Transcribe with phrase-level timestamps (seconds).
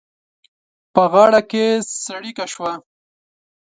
[0.93, 1.65] په غاړه کې
[2.03, 2.71] څړيکه شوه.